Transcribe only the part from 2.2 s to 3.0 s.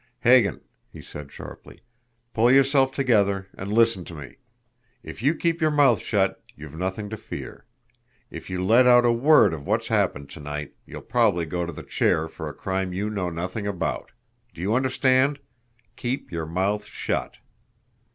"pull yourself